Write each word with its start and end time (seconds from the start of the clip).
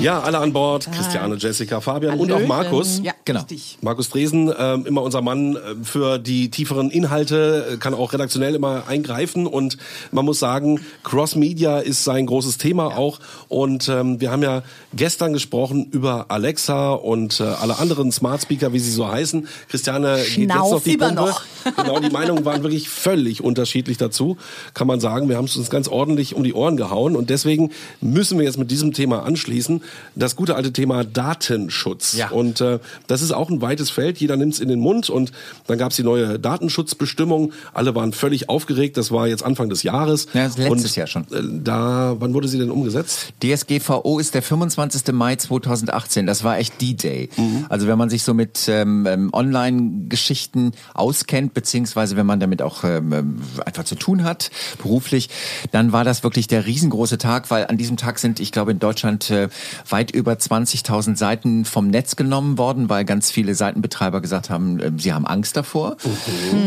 Ja, 0.00 0.20
alle 0.20 0.38
an 0.38 0.52
Bord. 0.52 0.88
Christiane, 0.92 1.34
Jessica, 1.36 1.80
Fabian 1.80 2.20
und 2.20 2.30
auch 2.30 2.46
Markus. 2.46 3.00
Ja, 3.02 3.14
genau. 3.24 3.44
Markus 3.80 4.08
Dresen, 4.08 4.52
ähm, 4.56 4.86
immer 4.86 5.02
unser 5.02 5.22
Mann 5.22 5.56
äh, 5.56 5.58
für 5.82 6.18
die 6.20 6.50
tieferen 6.50 6.90
Inhalte, 6.90 7.66
äh, 7.72 7.76
kann 7.78 7.94
auch 7.94 8.12
redaktionell 8.12 8.54
immer 8.54 8.84
eingreifen 8.86 9.48
und 9.48 9.76
man 10.12 10.24
muss 10.24 10.38
sagen, 10.38 10.80
Cross 11.02 11.34
Media 11.34 11.80
ist 11.80 12.04
sein 12.04 12.26
großes 12.26 12.58
Thema 12.58 12.96
auch 12.96 13.18
und 13.48 13.88
ähm, 13.88 14.20
wir 14.20 14.30
haben 14.30 14.42
ja 14.42 14.62
gestern 14.94 15.32
gesprochen 15.32 15.88
über 15.90 16.26
Alexa 16.28 16.92
und 16.92 17.40
äh, 17.40 17.44
alle 17.44 17.80
anderen 17.80 18.12
Smart 18.12 18.42
Speaker, 18.42 18.72
wie 18.72 18.78
sie 18.78 18.92
so 18.92 19.08
heißen. 19.08 19.48
Christiane 19.68 20.22
geht 20.22 20.48
jetzt 20.48 20.54
noch 20.54 20.82
die 20.82 20.96
Pumpe. 20.96 21.14
noch. 21.14 21.42
Genau, 21.76 22.00
die 22.00 22.08
Meinungen 22.08 22.46
waren 22.46 22.62
wirklich 22.62 22.88
völlig 22.88 23.44
unterschiedlich 23.44 23.98
dazu, 23.98 24.38
kann 24.72 24.86
man 24.86 25.00
sagen. 25.00 25.28
Wir 25.28 25.36
haben 25.36 25.44
es 25.44 25.56
uns 25.56 25.68
ganz 25.68 25.86
ordentlich 25.86 26.34
um 26.34 26.42
die 26.42 26.54
Ohren 26.54 26.78
gehauen 26.78 27.14
und 27.14 27.28
deswegen 27.28 27.72
müssen 28.00 28.38
wir 28.38 28.46
jetzt 28.46 28.56
mit 28.56 28.70
diesem 28.70 28.94
Thema 28.94 29.24
anschließen. 29.24 29.82
Das 30.14 30.36
gute 30.36 30.56
alte 30.56 30.72
Thema 30.72 31.04
Datenschutz. 31.04 32.14
Ja. 32.16 32.30
Und 32.30 32.60
äh, 32.60 32.78
das 33.06 33.22
ist 33.22 33.32
auch 33.32 33.50
ein 33.50 33.60
weites 33.60 33.90
Feld. 33.90 34.18
Jeder 34.18 34.36
nimmt 34.36 34.54
es 34.54 34.60
in 34.60 34.68
den 34.68 34.80
Mund 34.80 35.10
und 35.10 35.32
dann 35.66 35.78
gab 35.78 35.90
es 35.90 35.96
die 35.96 36.02
neue 36.02 36.38
Datenschutzbestimmung. 36.38 37.52
Alle 37.72 37.94
waren 37.94 38.12
völlig 38.12 38.48
aufgeregt. 38.48 38.96
Das 38.96 39.10
war 39.10 39.28
jetzt 39.28 39.44
Anfang 39.44 39.68
des 39.68 39.82
Jahres. 39.82 40.26
Ja, 40.32 40.44
letztes 40.44 40.68
und, 40.68 40.96
Jahr 40.96 41.06
schon. 41.06 41.22
äh, 41.32 41.42
Da, 41.62 42.16
wann 42.18 42.34
wurde 42.34 42.48
sie 42.48 42.58
denn 42.58 42.70
umgesetzt? 42.70 43.32
DSGVO 43.42 44.18
ist 44.18 44.34
der 44.34 44.42
25. 44.42 45.12
Mai 45.14 45.36
2018. 45.36 46.26
Das 46.26 46.44
war 46.44 46.58
echt 46.58 46.80
D-Day. 46.80 47.28
Mhm. 47.36 47.66
Also 47.68 47.86
wenn 47.86 47.98
man 47.98 48.10
sich 48.10 48.22
so 48.24 48.34
mit 48.34 48.68
ähm, 48.68 49.06
ähm, 49.06 49.30
Online-Geschichten 49.32 50.72
auskennt, 50.94 51.54
beziehungsweise 51.54 52.16
wenn 52.16 52.26
man 52.26 52.40
damit 52.40 52.62
auch 52.62 52.84
ähm, 52.84 53.12
ähm, 53.12 53.40
einfach 53.64 53.84
zu 53.84 53.94
tun 53.94 54.24
hat, 54.24 54.50
beruflich, 54.82 55.28
dann 55.72 55.92
war 55.92 56.04
das 56.04 56.22
wirklich 56.22 56.46
der 56.48 56.66
riesengroße 56.66 57.18
Tag, 57.18 57.50
weil 57.50 57.66
an 57.66 57.76
diesem 57.76 57.96
Tag 57.96 58.18
sind, 58.18 58.40
ich 58.40 58.52
glaube, 58.52 58.72
in 58.72 58.78
Deutschland 58.78 59.30
äh, 59.30 59.48
weit 59.88 60.10
über 60.10 60.32
20.000 60.32 61.16
Seiten 61.16 61.64
vom 61.64 61.88
Netz 61.88 62.16
genommen 62.16 62.58
worden, 62.58 62.88
weil 62.88 63.04
ganz 63.04 63.30
viele 63.30 63.54
Seitenbetreiber 63.54 64.20
gesagt 64.20 64.50
haben, 64.50 64.80
äh, 64.80 64.92
sie 64.96 65.12
haben 65.12 65.26
Angst 65.26 65.56
davor, 65.56 65.96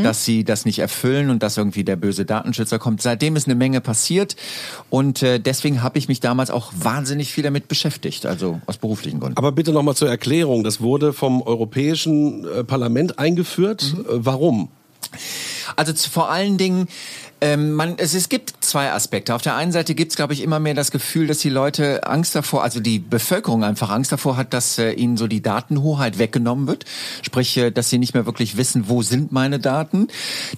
dass 0.04 0.26
sie 0.26 0.44
das 0.44 0.66
nicht 0.66 0.80
erfüllen 0.80 1.30
und 1.30 1.44
dass 1.44 1.58
irgendwie 1.58 1.84
der 1.84 1.96
böse 1.96 2.26
Datenschützer 2.26 2.80
kommt. 2.80 3.02
Seitdem 3.02 3.36
ist 3.36 3.48
eine 3.48 3.56
Menge 3.56 3.82
passiert 3.82 4.36
und 4.90 5.24
äh, 5.24 5.40
deswegen 5.40 5.84
habe 5.84 5.98
ich 5.98 6.08
mich 6.08 6.20
damals 6.20 6.52
auch 6.52 6.72
wahnsinnig 6.76 7.34
viel 7.34 7.44
damit 7.44 7.68
beschäftigt, 7.68 8.26
also 8.26 8.62
aus 8.66 8.78
beruflichen 8.78 9.20
Gründen. 9.20 9.38
Aber 9.38 9.52
bitte 9.52 9.72
nochmal 9.72 9.96
zur 9.96 10.10
Erklärung. 10.10 10.64
Das 10.64 10.82
wurde 10.82 11.14
vom 11.14 11.42
Europäischen 11.42 12.46
äh, 12.46 12.64
Parlament 12.64 13.20
eingeführt. 13.20 13.94
Mhm. 13.96 14.06
Warum? 14.08 14.70
Also 15.76 15.94
zu, 15.94 16.10
vor 16.10 16.30
allen 16.30 16.58
Dingen, 16.58 16.88
ähm, 17.44 17.74
man, 17.74 17.96
es, 17.98 18.14
es 18.14 18.30
gibt 18.30 18.54
zwei 18.62 18.92
Aspekte. 18.92 19.34
Auf 19.34 19.42
der 19.42 19.56
einen 19.56 19.72
Seite 19.72 19.96
gibt 19.96 20.12
es, 20.12 20.16
glaube 20.16 20.34
ich, 20.34 20.44
immer 20.44 20.60
mehr 20.60 20.76
das 20.76 20.92
Gefühl, 20.92 21.26
dass 21.26 21.40
die 21.40 21.50
Leute 21.50 22.06
Angst 22.06 22.36
davor, 22.36 22.62
also 22.62 22.80
die 22.80 23.00
Bevölkerung 23.00 23.64
einfach 23.64 23.90
Angst 23.90 24.12
davor 24.12 24.38
hat, 24.38 24.54
dass 24.54 24.78
äh, 24.78 24.92
ihnen 24.92 25.18
so 25.18 25.26
die 25.28 25.42
Datenhoheit 25.42 26.20
weggenommen 26.20 26.68
wird. 26.68 26.86
Sprich, 27.24 27.58
äh, 27.58 27.72
dass 27.72 27.90
sie 27.90 27.98
nicht 27.98 28.14
mehr 28.14 28.28
wirklich 28.28 28.58
wissen, 28.58 28.90
wo 28.90 29.02
sind 29.02 29.32
meine 29.32 29.58
Daten. 29.58 30.08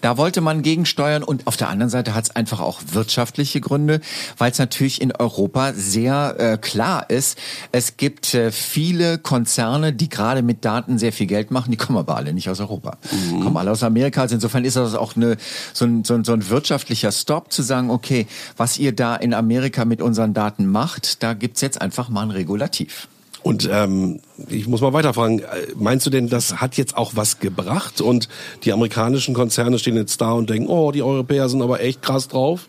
Da 0.02 0.18
wollte 0.18 0.42
man 0.42 0.62
gegensteuern 0.62 1.24
und 1.24 1.48
auf 1.48 1.56
der 1.56 1.70
anderen 1.70 1.90
Seite 1.90 2.14
hat 2.16 2.26
es 2.26 2.36
einfach 2.36 2.60
auch 2.60 2.82
wirtschaftliche 2.92 3.62
Gründe, 3.62 4.02
weil 4.38 4.52
es 4.52 4.60
natürlich 4.60 5.02
in 5.02 5.14
Europa 5.16 5.72
sehr 5.74 6.36
äh, 6.38 6.58
klar 6.58 7.10
ist, 7.10 7.38
es 7.72 7.96
gibt 7.96 8.34
äh, 8.34 8.52
viele 8.52 9.20
Konzerne, 9.20 9.94
die 9.94 10.10
gerade 10.10 10.42
mit 10.42 10.66
Daten 10.66 10.98
sehr 10.98 11.14
viel 11.14 11.28
Geld 11.28 11.50
machen, 11.50 11.72
die 11.72 11.78
kommen 11.78 11.98
aber 11.98 12.18
alle 12.18 12.34
nicht 12.34 12.50
aus 12.50 12.60
Europa. 12.60 12.98
Kommen 13.30 13.58
alle 13.58 13.72
aus 13.72 13.84
Amerika. 13.84 14.22
Also 14.22 14.36
insofern 14.36 14.66
ist 14.66 14.76
das 14.76 14.96
auch 14.96 15.03
eine, 15.16 15.38
so, 15.74 15.86
ein, 15.86 16.04
so, 16.04 16.14
ein, 16.14 16.24
so 16.24 16.34
ein 16.34 16.50
wirtschaftlicher 16.50 17.12
Stop, 17.12 17.52
zu 17.52 17.62
sagen, 17.62 17.90
okay, 17.92 18.28
was 18.58 18.78
ihr 18.78 18.94
da 18.94 19.16
in 19.16 19.34
Amerika 19.34 19.86
mit 19.86 20.02
unseren 20.02 20.34
Daten 20.34 20.66
macht, 20.66 21.22
da 21.22 21.34
gibt's 21.34 21.62
jetzt 21.62 21.82
einfach 21.82 22.10
mal 22.10 22.24
ein 22.24 22.32
Regulativ. 22.32 23.08
Und 23.44 23.68
ähm, 23.70 24.22
ich 24.50 24.68
muss 24.68 24.82
mal 24.82 24.94
weiterfragen, 24.94 25.40
äh, 25.40 25.46
meinst 25.76 26.06
du 26.06 26.10
denn, 26.10 26.30
das 26.30 26.62
hat 26.62 26.78
jetzt 26.78 26.98
auch 26.98 27.14
was 27.16 27.40
gebracht 27.40 28.02
und 28.02 28.30
die 28.64 28.74
amerikanischen 28.74 29.34
Konzerne 29.34 29.80
stehen 29.80 29.96
jetzt 29.96 30.22
da 30.22 30.32
und 30.32 30.50
denken, 30.50 30.68
oh, 30.68 30.92
die 30.92 31.02
Europäer 31.02 31.50
sind 31.50 31.62
aber 31.62 31.82
echt 31.82 32.02
krass 32.02 32.28
drauf? 32.28 32.68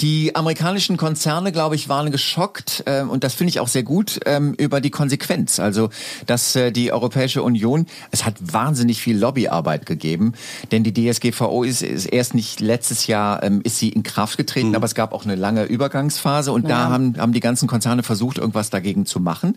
Die 0.00 0.34
amerikanischen 0.34 0.96
Konzerne, 0.96 1.52
glaube 1.52 1.74
ich, 1.74 1.88
waren 1.88 2.10
geschockt 2.10 2.82
äh, 2.86 3.02
und 3.02 3.24
das 3.24 3.34
finde 3.34 3.50
ich 3.50 3.60
auch 3.60 3.68
sehr 3.68 3.82
gut 3.82 4.20
ähm, 4.26 4.54
über 4.54 4.80
die 4.80 4.90
Konsequenz. 4.90 5.60
Also, 5.60 5.90
dass 6.26 6.56
äh, 6.56 6.72
die 6.72 6.92
Europäische 6.92 7.42
Union, 7.42 7.86
es 8.10 8.24
hat 8.24 8.34
wahnsinnig 8.40 9.00
viel 9.00 9.18
Lobbyarbeit 9.18 9.86
gegeben, 9.86 10.32
denn 10.72 10.84
die 10.84 10.92
DSGVO 10.92 11.64
ist, 11.64 11.82
ist 11.82 12.06
erst 12.06 12.34
nicht 12.34 12.60
letztes 12.60 13.06
Jahr 13.06 13.42
ähm, 13.42 13.60
ist 13.64 13.78
sie 13.78 13.88
in 13.88 14.02
Kraft 14.02 14.36
getreten, 14.36 14.74
aber 14.74 14.86
es 14.86 14.94
gab 14.94 15.12
auch 15.12 15.24
eine 15.24 15.34
lange 15.34 15.64
Übergangsphase 15.64 16.52
und 16.52 16.68
da 16.68 16.88
haben 16.88 17.16
haben 17.18 17.32
die 17.32 17.40
ganzen 17.40 17.68
Konzerne 17.68 18.02
versucht, 18.02 18.38
irgendwas 18.38 18.70
dagegen 18.70 19.06
zu 19.06 19.20
machen. 19.20 19.56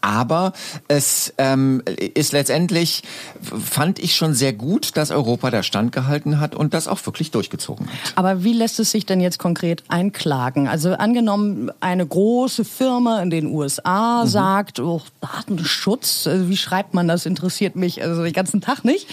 Aber 0.00 0.52
es 0.96 1.34
ähm, 1.38 1.82
ist 2.14 2.32
letztendlich 2.32 3.02
fand 3.42 3.98
ich 3.98 4.16
schon 4.16 4.34
sehr 4.34 4.52
gut, 4.52 4.96
dass 4.96 5.10
Europa 5.10 5.50
da 5.50 5.62
standgehalten 5.62 6.40
hat 6.40 6.54
und 6.54 6.74
das 6.74 6.88
auch 6.88 7.04
wirklich 7.06 7.30
durchgezogen 7.30 7.86
hat. 7.86 8.12
Aber 8.16 8.42
wie 8.44 8.52
lässt 8.52 8.80
es 8.80 8.90
sich 8.90 9.06
denn 9.06 9.20
jetzt 9.20 9.38
konkret 9.38 9.84
einklagen? 9.88 10.68
Also 10.68 10.92
angenommen, 10.94 11.70
eine 11.80 12.06
große 12.06 12.64
Firma 12.64 13.22
in 13.22 13.30
den 13.30 13.46
USA 13.46 14.24
Mhm. 14.24 14.28
sagt, 14.28 14.80
oh, 14.80 15.02
Datenschutz, 15.20 16.26
also 16.26 16.48
wie 16.48 16.56
schreibt 16.56 16.94
man 16.94 17.08
das, 17.08 17.26
interessiert 17.26 17.76
mich 17.76 18.02
also 18.02 18.22
den 18.22 18.32
ganzen 18.32 18.60
Tag 18.60 18.84
nicht. 18.84 19.08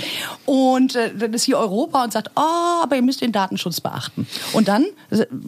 Und 0.45 0.95
äh, 0.95 1.11
dann 1.15 1.33
ist 1.33 1.43
hier 1.43 1.57
Europa 1.57 2.03
und 2.03 2.13
sagt, 2.13 2.31
oh, 2.35 2.83
aber 2.83 2.95
ihr 2.95 3.01
müsst 3.01 3.21
den 3.21 3.31
Datenschutz 3.31 3.81
beachten. 3.81 4.27
Und 4.53 4.67
dann 4.67 4.85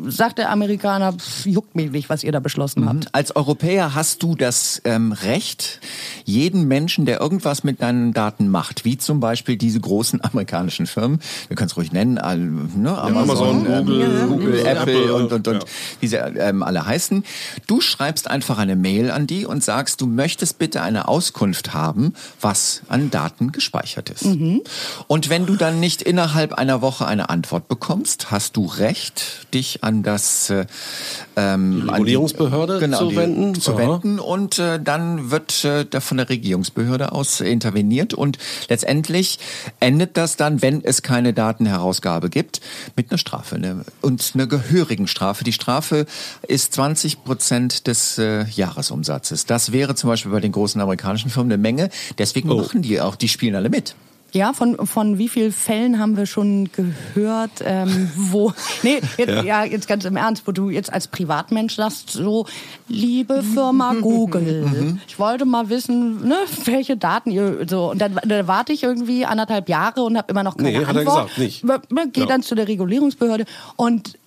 sagt 0.07 0.38
der 0.38 0.51
Amerikaner, 0.51 1.13
pff, 1.13 1.45
juckt 1.45 1.75
mich 1.75 1.91
nicht, 1.91 2.09
was 2.09 2.24
ihr 2.24 2.31
da 2.31 2.40
beschlossen 2.40 2.88
habt. 2.88 3.13
Als 3.13 3.35
Europäer 3.35 3.94
hast 3.95 4.24
du 4.24 4.35
das 4.35 4.81
ähm, 4.85 5.12
Recht, 5.12 5.79
jeden 6.25 6.68
Menschen, 6.68 7.06
der 7.06 7.22
irgendwas 7.22 7.63
mit 7.63 7.81
deinen 7.81 8.13
Daten 8.13 8.50
macht, 8.50 8.84
wie 8.84 8.97
zum 8.97 9.19
Beispiel 9.19 9.56
diese 9.56 9.80
großen 9.80 10.24
amerikanischen 10.24 10.88
Firmen, 10.88 11.19
wir 11.47 11.56
können 11.56 11.69
es 11.69 11.78
ruhig 11.78 11.91
nennen, 11.91 12.16
ne, 12.16 12.97
Amazon, 12.97 13.18
Amazon, 13.18 13.66
ähm, 13.68 13.86
Google, 13.86 14.28
Google 14.28 14.59
ja. 14.59 14.72
Apple 14.72 14.96
Apple, 14.96 15.13
und, 15.13 15.31
und, 15.31 15.47
und 15.47 15.63
ja. 15.63 15.69
wie 16.00 16.08
sie 16.08 16.18
ähm, 16.18 16.63
alle 16.63 16.86
heißen. 16.86 17.24
Du 17.68 17.81
schreibst 17.81 18.30
einfach 18.30 18.58
eine 18.58 18.75
Mail 18.75 19.12
an 19.12 19.28
die 19.28 19.46
und 19.46 19.63
sagst, 19.63 20.02
du 20.02 20.08
möchtest 20.08 20.58
bitte 20.59 20.81
eine 20.81 21.08
Auskunft 21.08 21.74
haben, 21.74 22.13
was 22.42 22.81
an 22.88 23.12
Daten 23.12 23.52
gespeichert 23.52 24.09
ist. 24.09 24.25
Und 25.07 25.30
wenn 25.30 25.46
du 25.46 25.56
dann 25.56 25.80
nicht 25.80 26.02
innerhalb 26.02 26.53
einer 26.53 26.81
Woche 26.81 27.06
eine 27.06 27.30
Antwort 27.30 27.68
bekommst, 27.68 28.31
hast 28.31 28.57
du 28.57 28.66
Recht, 28.66 29.53
dich 29.53 29.84
an 29.84 30.03
das 30.03 30.50
äh, 30.50 30.66
ähm, 31.36 31.81
an 31.90 32.06
die- 32.06 32.16
Regulierungsbehörde 32.16 32.80
genau, 32.80 33.00
zu 33.00 33.09
die, 33.09 33.16
wenden? 33.16 33.56
Zu 33.56 33.78
wenden 33.78 34.19
und 34.19 34.59
äh, 34.59 34.80
dann 34.81 35.31
wird 35.31 35.63
äh, 35.63 35.86
da 35.86 36.00
von 36.15 36.17
der 36.17 36.29
Regierungsbehörde 36.29 37.12
aus 37.12 37.41
interveniert 37.41 38.13
und 38.13 38.38
letztendlich 38.69 39.38
endet 39.81 40.15
das 40.15 40.38
dann, 40.38 40.62
wenn 40.62 40.81
es 40.81 41.01
keine 41.01 41.33
Datenherausgabe 41.33 42.29
gibt, 42.29 42.62
mit 42.95 43.12
einer 43.12 43.17
Strafe 43.17 43.59
ne, 43.59 43.83
und 44.01 44.31
einer 44.33 44.47
gehörigen 44.47 45.07
Strafe. 45.07 45.44
Die 45.44 45.51
Strafe 45.51 46.06
ist 46.47 46.73
20 46.73 47.25
Prozent 47.25 47.88
des 47.88 48.17
äh, 48.17 48.45
Jahresumsatzes. 48.45 49.45
Das 49.45 49.73
wäre 49.73 49.95
zum 49.95 50.09
Beispiel 50.09 50.31
bei 50.31 50.39
den 50.39 50.53
großen 50.53 50.79
amerikanischen 50.79 51.29
Firmen 51.29 51.51
eine 51.51 51.62
Menge. 51.62 51.89
Deswegen 52.17 52.50
Oh. 52.50 52.62
machen 52.62 52.81
die 52.81 53.01
auch, 53.01 53.17
die 53.17 53.27
spielen 53.27 53.56
alle 53.56 53.69
mit. 53.69 53.95
Ja, 54.36 54.52
von, 54.52 54.86
von 54.86 55.18
wie 55.18 55.30
vielen 55.30 55.54
Fällen 55.54 55.98
haben 55.98 56.18
wir 56.18 56.26
schon 56.26 56.70
gehört, 56.74 57.52
ähm, 57.64 58.12
wo, 58.18 58.52
nee, 58.84 59.00
jetzt, 59.18 59.46
ja. 59.46 59.64
jetzt 59.64 59.88
ganz 59.88 60.04
im 60.04 60.18
Ernst, 60.18 60.46
wo 60.46 60.52
du 60.52 60.70
jetzt 60.70 60.92
als 60.92 61.08
Privatmensch 61.08 61.76
sagst, 61.76 62.10
so, 62.12 62.46
liebe 62.90 63.42
Firma 63.44 63.94
Google, 63.94 65.00
ich 65.08 65.18
wollte 65.20 65.46
mal 65.46 65.70
wissen, 65.70 66.28
ne, 66.28 66.36
welche 66.66 66.98
Daten 66.98 67.32
ihr, 67.32 67.66
so, 67.70 67.92
und 67.92 68.00
dann, 68.02 68.20
dann 68.26 68.46
warte 68.50 68.74
ich 68.74 68.84
irgendwie 68.84 69.26
anderthalb 69.26 69.70
Jahre 69.70 70.02
und 70.04 70.18
habe 70.18 70.30
immer 70.32 70.44
noch 70.44 70.58
keine 70.58 70.72
Nee, 70.80 70.86
hat 70.86 70.96
er 70.96 71.00
Antwort. 71.00 71.34
gesagt, 71.36 71.38
nicht. 71.38 71.64
Gehe 72.14 72.24
Ja. 72.24 72.30
dann 72.30 72.44
zu 72.44 72.56
der 72.56 72.68
Regulierungsbehörde 72.68 73.46
und 73.78 74.18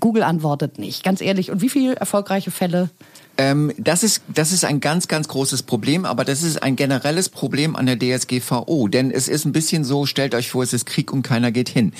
Google 0.00 0.24
antwortet 0.24 0.78
nicht, 0.80 1.04
ganz 1.04 1.20
ehrlich. 1.20 1.52
Und 1.52 1.62
wie 1.62 1.68
viele 1.68 1.94
erfolgreiche 1.94 2.50
Fälle 2.50 2.90
Ähm, 3.38 3.72
das 3.78 4.02
ist 4.02 4.22
das 4.26 4.50
ist 4.50 4.64
ein 4.64 4.80
ganz 4.80 5.06
ganz 5.06 5.28
großes 5.28 5.62
Problem, 5.62 6.04
aber 6.04 6.24
das 6.24 6.42
ist 6.42 6.60
ein 6.60 6.74
generelles 6.74 7.28
Problem 7.28 7.76
an 7.76 7.86
der 7.86 7.96
DSGVO, 7.96 8.88
denn 8.88 9.12
es 9.12 9.28
ist 9.28 9.44
ein 9.44 9.52
bisschen 9.52 9.84
so, 9.84 10.06
stellt 10.06 10.34
euch 10.34 10.50
vor, 10.50 10.64
es 10.64 10.72
ist 10.72 10.86
Krieg 10.86 11.12
und 11.12 11.22
keiner 11.22 11.52
geht 11.52 11.68
hin, 11.68 11.92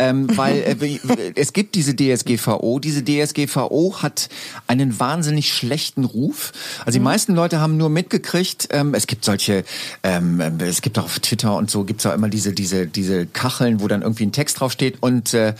ähm, 0.00 0.26
weil 0.36 0.58
äh, 0.58 0.98
es 1.36 1.52
gibt 1.52 1.76
diese 1.76 1.94
DSGVO, 1.94 2.80
diese 2.80 3.04
DSGVO 3.04 4.02
hat 4.02 4.28
einen 4.66 4.98
wahnsinnig 4.98 5.54
schlechten 5.54 6.02
Ruf. 6.04 6.52
Also 6.84 6.98
die 6.98 7.04
meisten 7.04 7.36
Leute 7.36 7.60
haben 7.60 7.76
nur 7.76 7.88
mitgekriegt, 7.88 8.68
ähm, 8.72 8.94
es 8.94 9.06
gibt 9.06 9.24
solche, 9.24 9.64
ähm, 10.02 10.40
es 10.58 10.82
gibt 10.82 10.98
auch 10.98 11.04
auf 11.04 11.20
Twitter 11.20 11.54
und 11.54 11.70
so 11.70 11.84
gibt 11.84 12.00
es 12.00 12.06
auch 12.06 12.14
immer 12.14 12.28
diese 12.28 12.52
diese 12.52 12.88
diese 12.88 13.26
Kacheln, 13.26 13.80
wo 13.80 13.86
dann 13.86 14.02
irgendwie 14.02 14.26
ein 14.26 14.32
Text 14.32 14.58
draufsteht. 14.58 14.96
Und 15.00 15.32
äh, 15.32 15.54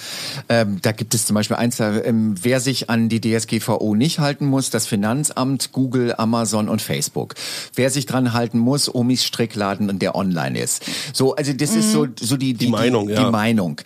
ähm, 0.49 0.81
da 0.83 0.91
gibt 0.91 1.15
es 1.15 1.27
zum 1.27 1.35
Beispiel 1.35 1.57
eins, 1.57 1.79
ähm, 1.79 2.35
wer 2.43 2.59
sich 2.59 2.91
an 2.91 3.09
die 3.09 3.21
DSGVO 3.21 3.95
nicht 3.95 4.19
halten 4.19 4.47
muss, 4.47 4.71
das 4.71 4.89
Finanzamt, 4.89 5.12
Google, 5.73 6.14
Amazon 6.17 6.69
und 6.69 6.82
Facebook. 6.82 7.35
Wer 7.75 7.91
sich 7.91 8.06
dran 8.06 8.32
halten 8.32 8.59
muss, 8.59 8.93
Omis 8.93 9.25
Strickladen 9.25 9.91
und 9.91 10.00
der 10.00 10.14
online 10.14 10.59
ist. 10.59 10.85
So, 11.12 11.35
also 11.35 11.53
das 11.53 11.75
ist 11.75 11.93
so 11.93 12.06
so 12.19 12.37
die 12.37 12.55
die, 12.55 12.69
Meinung, 12.69 13.09
die, 13.09 13.14
ja. 13.14 13.25
die 13.25 13.31
Meinung. 13.31 13.81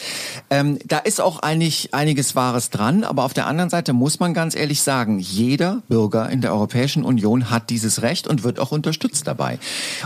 Ähm, 0.51 0.79
da 0.85 0.99
ist 0.99 1.21
auch 1.21 1.41
einig, 1.41 1.91
einiges 1.93 2.35
Wahres 2.35 2.71
dran, 2.71 3.05
aber 3.05 3.25
auf 3.25 3.35
der 3.35 3.47
anderen 3.47 3.71
Seite 3.71 3.93
muss 3.93 4.21
man 4.21 4.35
ganz 4.35 4.55
ehrlich 4.55 4.83
sagen, 4.83 5.19
jeder 5.19 5.83
Bürger 5.89 6.31
in 6.31 6.41
der 6.41 6.53
Europäischen 6.53 7.05
Union 7.05 7.51
hat 7.51 7.71
dieses 7.71 8.03
Recht 8.03 8.27
und 8.27 8.45
wird 8.45 8.59
auch 8.59 8.73
unterstützt 8.73 9.27
dabei. 9.27 9.59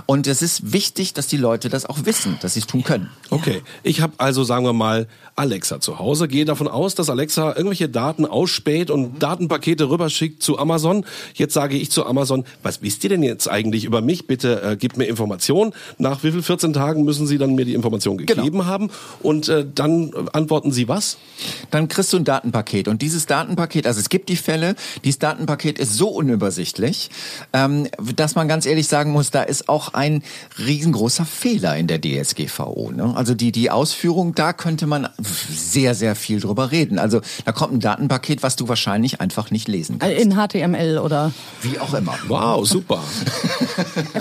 Und 0.06 0.26
es 0.26 0.42
ist 0.42 0.72
wichtig, 0.72 1.14
dass 1.14 1.26
die 1.26 1.36
Leute 1.36 1.68
das 1.68 1.86
auch 1.86 2.04
wissen, 2.04 2.38
dass 2.42 2.54
sie 2.54 2.60
es 2.60 2.66
tun 2.66 2.84
können. 2.84 3.10
Okay, 3.30 3.62
ich 3.82 4.00
habe 4.00 4.14
also, 4.18 4.44
sagen 4.44 4.64
wir 4.64 4.72
mal, 4.72 5.06
Alexa 5.36 5.80
zu 5.80 5.98
Hause. 5.98 6.28
Gehe 6.28 6.44
davon 6.44 6.68
aus, 6.68 6.94
dass 6.94 7.10
Alexa 7.10 7.54
irgendwelche 7.56 7.88
Daten 7.88 8.26
ausspäht 8.26 8.90
und 8.90 9.22
Datenpakete 9.22 9.88
rüberschickt 9.88 10.42
zu 10.42 10.58
Amazon. 10.58 11.04
Jetzt 11.34 11.54
sage 11.54 11.76
ich 11.76 11.90
zu 11.90 12.06
Amazon, 12.06 12.44
was 12.62 12.82
wisst 12.82 13.04
ihr 13.04 13.10
denn 13.10 13.22
jetzt 13.22 13.48
eigentlich 13.48 13.84
über 13.84 14.00
mich? 14.00 14.26
Bitte 14.26 14.62
äh, 14.62 14.76
gebt 14.76 14.96
mir 14.96 15.06
Informationen. 15.06 15.72
Nach 15.98 16.22
wie 16.22 16.32
viel 16.32 16.42
14 16.42 16.72
Tagen 16.72 17.04
müssen 17.04 17.26
Sie 17.26 17.38
dann 17.38 17.54
mir 17.54 17.64
die 17.64 17.74
Information 17.74 18.18
gegeben 18.18 18.66
haben? 18.66 18.90
Und 19.20 19.48
äh, 19.48 19.66
dann 19.74 20.10
äh, 20.10 20.12
antworten 20.32 20.72
Sie 20.72 20.88
was? 20.88 21.18
Dann 21.70 21.88
kriegst 21.88 22.12
du 22.12 22.18
ein 22.18 22.24
Datenpaket. 22.24 22.88
Und 22.88 23.02
dieses 23.02 23.26
Datenpaket, 23.26 23.86
also 23.86 24.00
es 24.00 24.08
gibt 24.08 24.28
die 24.28 24.36
Fälle, 24.36 24.74
dieses 25.04 25.18
Datenpaket 25.18 25.78
ist 25.78 25.94
so 25.94 26.08
unübersichtlich, 26.08 27.10
ähm, 27.52 27.88
dass 28.14 28.34
man 28.34 28.48
ganz 28.48 28.66
ehrlich 28.66 28.88
sagen 28.88 29.12
muss, 29.12 29.30
da 29.30 29.42
ist 29.42 29.68
auch 29.68 29.94
ein 29.94 30.22
riesengroßer 30.58 31.24
Fehler 31.24 31.76
in 31.76 31.86
der 31.86 32.00
DSGVO. 32.00 32.92
Ne? 32.92 33.14
Also 33.16 33.34
die, 33.34 33.52
die 33.52 33.70
Ausführung, 33.70 34.34
da 34.34 34.52
könnte 34.52 34.86
man 34.86 35.08
sehr, 35.18 35.94
sehr 35.94 36.14
viel 36.14 36.40
drüber 36.40 36.70
reden. 36.70 36.98
Also 36.98 37.20
da 37.44 37.52
kommt 37.52 37.74
ein 37.74 37.80
Datenpaket, 37.80 38.42
was 38.42 38.56
du 38.56 38.68
wahrscheinlich 38.68 39.20
einfach 39.20 39.50
nicht 39.50 39.68
lesen 39.68 39.98
kannst. 39.98 40.16
In 40.16 40.36
HTML 40.36 40.98
oder. 41.02 41.32
Wie 41.62 41.78
auch 41.78 41.92
immer. 41.94 42.14
Wow, 42.28 42.66
super. 42.66 43.00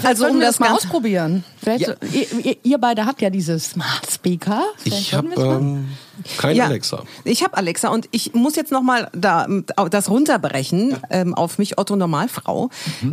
Also 0.04 0.28
um 0.28 0.40
das 0.40 0.58
das 0.58 0.60
mal 0.60 0.74
ausprobieren. 0.76 1.44
Vielleicht 1.62 1.88
Ja. 1.88 1.96
ihr, 2.12 2.56
ihr- 2.64 2.78
beide 2.80 3.06
habt 3.06 3.22
ja 3.22 3.30
diese 3.30 3.60
Smart 3.60 4.10
Speaker. 4.10 4.64
Vielleicht 4.78 5.02
Ich 5.02 5.14
habe 5.14 5.28
ähm, 5.36 5.90
kein 6.38 6.56
Ja, 6.56 6.66
Alexa. 6.66 7.04
Ich 7.26 7.44
habe 7.44 7.58
Alexa 7.58 7.90
und 7.90 8.08
ich 8.12 8.34
muss 8.34 8.56
jetzt 8.56 8.72
noch 8.72 8.82
mal 8.82 9.10
da 9.14 9.48
das 9.92 10.10
runterbrechen 10.10 10.96
ähm, 11.10 11.34
auf 11.36 11.58
mich 11.58 11.78
Otto 11.78 11.96
Normalfrau. 11.98 12.70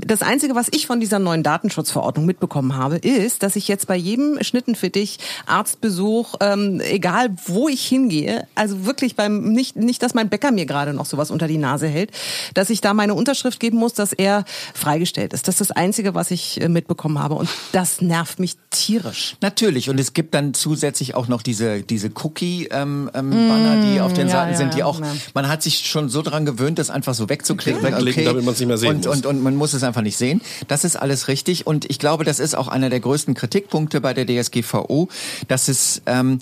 Das 0.07 0.23
einzige, 0.23 0.55
was 0.55 0.69
ich 0.71 0.87
von 0.87 1.01
dieser 1.01 1.19
neuen 1.19 1.43
Datenschutzverordnung 1.43 2.27
mitbekommen 2.27 2.77
habe, 2.77 2.97
ist, 2.97 3.43
dass 3.43 3.57
ich 3.57 3.67
jetzt 3.69 3.87
bei 3.89 3.97
jedem 3.97 4.43
Schnittenfittich, 4.43 5.19
Arztbesuch, 5.47 6.35
ähm, 6.41 6.81
egal 6.81 7.31
wo 7.47 7.69
ich 7.69 7.85
hingehe, 7.87 8.47
also 8.55 8.87
wirklich 8.87 9.17
beim 9.17 9.53
nicht 9.53 9.77
nicht, 9.77 10.03
dass 10.03 10.15
mein 10.15 10.29
Bäcker 10.29 10.53
mir 10.53 10.67
gerade 10.67 10.95
noch 10.95 11.07
sowas 11.07 11.31
unter 11.31 11.49
die 11.49 11.59
Nase 11.59 11.89
hält, 11.89 12.11
dass 12.55 12.71
ich 12.71 12.81
da 12.81 12.95
meine 12.95 13.15
Unterschrift 13.15 13.56
geben 13.61 13.79
muss, 13.79 13.95
dass 13.95 14.13
er 14.13 14.45
freigestellt 14.75 15.33
ist. 15.33 15.49
Das 15.49 15.61
ist 15.61 15.71
das 15.71 15.77
einzige, 15.77 16.15
was 16.15 16.31
ich 16.31 16.61
äh, 16.61 16.69
mitbekommen 16.69 17.19
habe 17.19 17.35
und 17.35 17.49
das 17.73 18.01
nervt 18.01 18.39
mich 18.39 18.57
tierisch. 18.71 19.37
Natürlich. 19.41 19.91
Und 19.91 19.99
es 19.99 20.13
gibt 20.13 20.35
dann 20.35 20.55
zusätzlich 20.55 21.15
auch 21.15 21.29
noch 21.29 21.43
diese, 21.43 21.83
diese 21.83 22.11
Cookie-Banner, 22.15 23.83
die 23.83 24.01
auf 24.01 24.13
den 24.13 24.29
ja, 24.29 24.33
Seiten 24.33 24.53
ja, 24.53 24.59
sind, 24.59 24.75
die 24.75 24.83
auch, 24.83 25.01
ja. 25.01 25.13
man 25.35 25.49
hat 25.49 25.63
sich 25.63 25.87
schon 25.87 26.09
so 26.09 26.23
dran 26.23 26.45
gewöhnt, 26.45 26.79
das 26.79 26.91
einfach 26.91 27.15
so 27.15 27.29
wegzuklicken. 27.29 27.83
Wegklicken, 27.83 28.25
damit 28.25 28.45
man's 28.45 28.59
nicht 28.59 28.69
mehr 28.69 28.79
sehen 28.79 28.97
und, 28.97 29.07
muss. 29.07 29.17
Und, 29.17 29.27
und 29.27 29.43
man 29.43 29.57
muss 29.57 29.73
es 29.73 29.83
einfach 29.83 30.03
nicht 30.03 30.17
sehen. 30.17 30.41
Das 30.69 30.85
ist 30.85 30.97
alles 30.97 31.29
richtig. 31.29 31.67
Und 31.67 31.89
ich 31.91 31.99
glaube, 31.99 32.25
das 32.25 32.39
ist 32.39 32.57
auch 32.57 32.69
einer 32.69 32.91
der 32.91 33.01
größten 33.01 33.35
Kritikpunkte 33.35 34.01
bei 34.01 34.15
der 34.15 34.27
DSGVO, 34.27 35.09
dass 35.49 35.69
es, 35.69 36.03
ähm, 36.07 36.39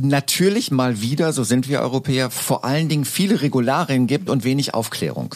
natürlich 0.00 0.70
mal 0.70 1.00
wieder, 1.00 1.32
so 1.32 1.44
sind 1.44 1.68
wir 1.68 1.80
Europäer, 1.80 2.30
vor 2.30 2.64
allen 2.64 2.88
Dingen 2.88 3.04
viele 3.04 3.42
Regularien 3.42 4.06
gibt 4.06 4.30
und 4.30 4.44
wenig 4.44 4.74
Aufklärung. 4.74 5.34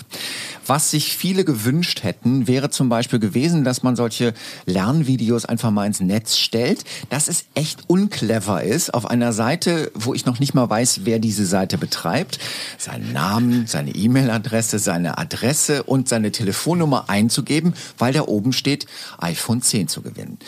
Was 0.66 0.90
sich 0.90 1.16
viele 1.16 1.44
gewünscht 1.44 2.02
hätten, 2.02 2.46
wäre 2.46 2.70
zum 2.70 2.88
Beispiel 2.88 3.18
gewesen, 3.18 3.64
dass 3.64 3.82
man 3.82 3.96
solche 3.96 4.32
Lernvideos 4.66 5.44
einfach 5.44 5.70
mal 5.70 5.86
ins 5.86 6.00
Netz 6.00 6.36
stellt, 6.36 6.84
dass 7.10 7.28
es 7.28 7.44
echt 7.54 7.80
unclever 7.88 8.62
ist, 8.62 8.94
auf 8.94 9.06
einer 9.06 9.32
Seite, 9.32 9.90
wo 9.94 10.14
ich 10.14 10.26
noch 10.26 10.38
nicht 10.38 10.54
mal 10.54 10.68
weiß, 10.70 11.00
wer 11.04 11.18
diese 11.18 11.46
Seite 11.46 11.78
betreibt, 11.78 12.38
seinen 12.78 13.12
Namen, 13.12 13.66
seine 13.66 13.90
E-Mail-Adresse, 13.94 14.78
seine 14.78 15.18
Adresse 15.18 15.82
und 15.82 16.08
seine 16.08 16.32
Telefonnummer 16.32 17.08
einzugeben, 17.08 17.74
weil 17.98 18.12
da 18.12 18.22
oben 18.22 18.52
steht, 18.52 18.86
iPhone 19.18 19.62
10 19.62 19.88
zu 19.88 20.02
gewinnen. 20.02 20.38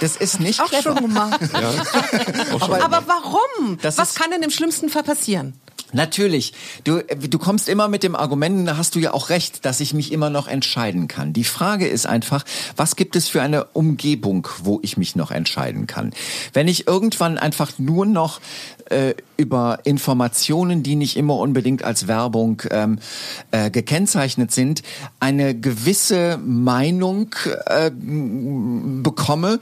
Das 0.00 0.16
ist 0.16 0.40
nicht 0.40 0.60
Auch 0.60 0.68
clever. 0.68 0.82
schon 0.82 0.96
gemacht. 0.96 1.40
Aber 1.52 3.02
warum? 3.06 3.78
Das 3.82 3.98
Was 3.98 4.14
kann 4.14 4.30
denn 4.30 4.42
im 4.42 4.50
schlimmsten 4.50 4.88
Fall 4.88 5.02
passieren? 5.02 5.54
Natürlich. 5.92 6.52
Du, 6.84 7.00
du 7.02 7.38
kommst 7.38 7.68
immer 7.68 7.88
mit 7.88 8.02
dem 8.02 8.16
Argument, 8.16 8.66
da 8.66 8.76
hast 8.76 8.94
du 8.94 8.98
ja 8.98 9.12
auch 9.12 9.28
recht, 9.28 9.64
dass 9.64 9.80
ich 9.80 9.94
mich 9.94 10.12
immer 10.12 10.30
noch 10.30 10.48
entscheiden 10.48 11.08
kann. 11.08 11.32
Die 11.32 11.44
Frage 11.44 11.86
ist 11.86 12.06
einfach, 12.06 12.44
was 12.76 12.96
gibt 12.96 13.16
es 13.16 13.28
für 13.28 13.42
eine 13.42 13.64
Umgebung, 13.66 14.48
wo 14.62 14.80
ich 14.82 14.96
mich 14.96 15.16
noch 15.16 15.30
entscheiden 15.30 15.86
kann? 15.86 16.12
Wenn 16.52 16.68
ich 16.68 16.86
irgendwann 16.86 17.38
einfach 17.38 17.78
nur 17.78 18.06
noch 18.06 18.40
äh, 18.90 19.14
über 19.36 19.80
Informationen, 19.84 20.82
die 20.82 20.96
nicht 20.96 21.16
immer 21.16 21.36
unbedingt 21.36 21.82
als 21.82 22.06
Werbung 22.06 22.62
ähm, 22.70 22.98
äh, 23.50 23.70
gekennzeichnet 23.70 24.52
sind, 24.52 24.82
eine 25.20 25.58
gewisse 25.58 26.38
Meinung 26.38 27.34
äh, 27.66 27.90
bekomme, 27.90 29.60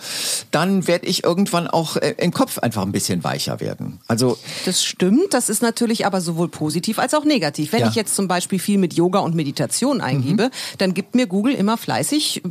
dann 0.51 0.87
werde 0.87 1.07
ich 1.07 1.25
irgendwann 1.25 1.69
auch 1.69 1.97
äh, 1.97 2.15
im 2.19 2.33
Kopf 2.33 2.59
einfach 2.59 2.83
ein 2.83 2.93
bisschen 2.93 3.25
weicher 3.25 3.61
werden. 3.61 4.01
Also 4.09 4.39
Das 4.65 4.85
stimmt, 4.85 5.33
das 5.35 5.49
ist 5.49 5.63
natürlich 5.63 6.05
aber 6.13 6.21
sowohl 6.21 6.49
positiv 6.49 6.99
als 6.99 7.15
auch 7.15 7.25
negativ. 7.25 7.73
Wenn 7.73 7.81
Ja. 7.81 7.89
ich 7.89 7.95
jetzt 7.95 8.15
zum 8.15 8.29
Beispiel 8.29 8.59
viel 8.59 8.79
mit 8.79 8.93
Yoga 8.95 9.21
und 9.21 9.35
Meditation 9.35 10.01
eingebe, 10.01 10.51
dann 10.79 10.93
gibt 10.93 11.15
mir 11.15 11.27
Google 11.27 11.55
immer 11.55 11.79
fleißig 11.79 12.43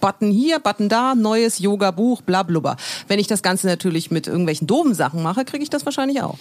Button 0.00 0.30
hier, 0.30 0.58
Button 0.58 0.88
da, 0.88 1.14
neues 1.14 1.58
Yoga-Buch, 1.58 2.20
bla 2.22 2.42
blubber. 2.42 2.76
Wenn 3.08 3.18
ich 3.18 3.26
das 3.26 3.42
Ganze 3.42 3.66
natürlich 3.66 4.10
mit 4.10 4.26
irgendwelchen 4.26 4.66
doofen 4.66 4.94
Sachen 4.94 5.22
mache, 5.22 5.44
kriege 5.44 5.62
ich 5.62 5.70
das 5.70 5.86
wahrscheinlich 5.86 6.20
auch. 6.20 6.36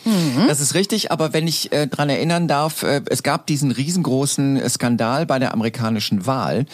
Das 0.48 0.60
ist 0.60 0.76
richtig, 0.76 1.12
aber 1.12 1.32
wenn 1.34 1.48
ich 1.48 1.72
äh, 1.72 1.88
dran 1.88 2.10
erinnern 2.10 2.48
darf, 2.48 2.84
äh, 2.84 3.02
es 3.10 3.24
gab 3.24 3.48
diesen 3.48 3.72
riesengroßen 3.72 4.58
äh, 4.58 4.70
Skandal 4.70 5.26
bei 5.26 5.40
der 5.40 5.54
amerikanischen 5.54 6.26
Wahl, 6.26 6.66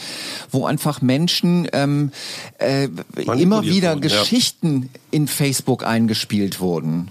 wo 0.49 0.65
einfach 0.65 1.01
Menschen 1.01 1.67
ähm, 1.73 2.11
äh, 2.57 2.89
immer 3.37 3.63
wieder 3.63 3.93
wurden, 3.95 4.03
ja. 4.03 4.09
Geschichten 4.09 4.89
in 5.11 5.27
Facebook 5.27 5.85
eingespielt 5.85 6.59
wurden. 6.59 7.09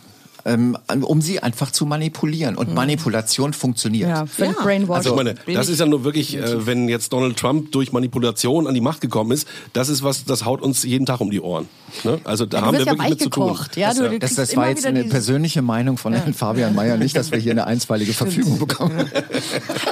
Ähm, 0.51 0.77
um 1.03 1.21
sie 1.23 1.41
einfach 1.41 1.71
zu 1.71 1.87
manipulieren. 1.87 2.57
Und 2.57 2.75
Manipulation 2.75 3.53
funktioniert. 3.53 4.09
Ja, 4.09 4.25
Ja. 4.39 4.53
brainwashed. 4.53 4.97
Also 5.07 5.11
ich 5.11 5.17
meine, 5.17 5.35
das 5.55 5.69
ist 5.69 5.79
ja 5.81 5.87
nur 5.87 6.03
wirklich, 6.05 6.37
äh, 6.37 6.67
wenn 6.67 6.89
jetzt 6.89 7.13
Donald 7.13 7.37
Trump 7.37 7.71
durch 7.73 7.93
Manipulation 7.93 8.67
an 8.67 8.75
die 8.75 8.81
Macht 8.81 9.01
gekommen 9.01 9.31
ist, 9.33 9.47
das 9.73 9.89
ist 9.89 10.03
was, 10.03 10.25
das 10.25 10.45
haut 10.45 10.61
uns 10.63 10.83
jeden 10.83 11.07
Tag 11.07 11.21
um 11.21 11.31
die 11.31 11.41
Ohren. 11.41 11.69
Ne? 12.05 12.21
Also 12.25 12.47
da 12.47 12.61
du 12.61 12.67
haben 12.67 12.73
wir 12.79 12.85
ja 12.85 12.93
wirklich 12.93 13.11
mit 13.11 13.21
zu 13.23 13.29
tun. 13.31 13.57
Ja, 13.77 13.89
Das, 13.89 13.99
du, 13.99 14.09
du 14.09 14.19
das, 14.19 14.35
das 14.35 14.57
war 14.57 14.69
jetzt 14.69 14.87
eine 14.87 15.05
persönliche 15.05 15.63
Meinung 15.63 15.97
von 15.97 16.13
Herrn 16.13 16.35
Fabian 16.35 16.75
Mayer, 16.75 16.97
nicht, 16.97 17.17
dass 17.17 17.31
wir 17.31 17.39
hier 17.39 17.53
eine 17.53 17.67
einstweilige 17.67 18.13
Verfügung 18.13 18.59
bekommen. 18.59 18.99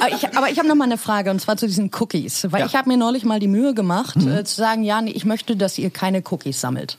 Aber 0.01 0.09
ich, 0.15 0.37
aber 0.37 0.51
ich 0.51 0.59
habe 0.59 0.69
noch 0.69 0.75
mal 0.77 0.85
eine 0.85 0.99
Frage 0.99 1.31
und 1.31 1.41
zwar 1.41 1.57
zu 1.57 1.67
diesen 1.67 1.91
Cookies, 1.99 2.47
weil 2.51 2.61
Ja. 2.61 2.67
ich 2.67 2.75
habe 2.75 2.89
mir 2.89 2.97
neulich 2.97 3.25
mal 3.25 3.39
die 3.41 3.49
Mühe 3.49 3.75
gemacht 3.75 4.17
äh, 4.17 4.45
zu 4.45 4.57
sagen, 4.57 4.83
ja, 4.85 5.01
nee, 5.03 5.11
ich 5.11 5.25
möchte, 5.25 5.57
dass 5.57 5.79
ihr 5.79 5.91
keine 5.91 6.23
Cookies 6.31 6.61
sammelt. 6.61 6.99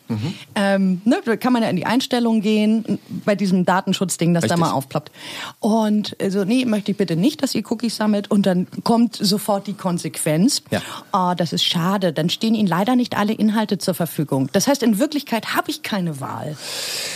Ähm, 0.56 1.02
ne, 1.06 1.20
da 1.26 1.36
kann 1.36 1.54
man 1.54 1.64
ja 1.64 1.70
in 1.70 1.76
die 1.76 1.86
Einstellung 1.86 2.42
gehen 2.42 3.00
bei 3.26 3.36
diesem 3.50 3.66
Datenschutzding, 3.66 4.34
das 4.34 4.44
da 4.44 4.56
Richtig. 4.56 4.60
mal 4.60 4.72
aufploppt. 4.72 5.12
Und 5.60 6.16
so, 6.30 6.46
nee, 6.46 6.66
möchte 6.66 6.92
ich 6.92 6.98
bitte 6.98 7.16
nicht, 7.16 7.42
dass 7.44 7.56
ihr 7.56 7.64
Cookies 7.70 7.96
sammelt. 7.96 8.30
Und 8.32 8.46
dann 8.46 8.68
kommt 8.84 9.16
sofort 9.16 9.68
die 9.68 9.74
Konsequenz. 9.74 10.62
Ja. 10.72 10.82
Oh, 11.14 11.34
das 11.36 11.54
ist 11.54 11.64
schade. 11.64 12.14
Dann 12.14 12.30
stehen 12.30 12.56
Ihnen 12.56 12.68
leider 12.68 12.96
nicht 12.96 13.18
alle 13.18 13.34
Inhalte 13.34 13.78
zur 13.78 13.94
Verfügung. 13.94 14.50
Das 14.54 14.68
heißt, 14.68 14.84
in 14.84 15.00
Wirklichkeit 15.00 15.56
habe 15.56 15.72
ich 15.72 15.84
keine 15.84 16.20
Wahl. 16.20 16.56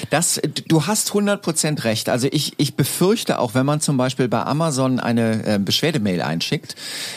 Das, 0.09 0.41
du 0.67 0.87
hast 0.87 1.11
100% 1.11 1.83
recht. 1.83 2.09
Also 2.09 2.27
ich, 2.31 2.53
ich 2.57 2.75
befürchte 2.75 3.39
auch, 3.39 3.53
wenn 3.53 3.65
man 3.65 3.81
zum 3.81 3.97
Beispiel 3.97 4.27
bei 4.27 4.43
Amazon 4.43 4.99
eine 4.99 5.45
äh, 5.45 5.59
Beschwerdemail 5.59 6.21
einschickt, 6.21 6.75